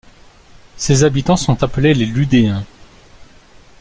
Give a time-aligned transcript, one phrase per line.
[0.77, 2.65] Ses habitants sont appelés les Ludéens.